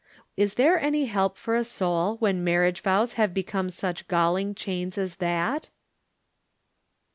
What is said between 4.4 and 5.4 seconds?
chains as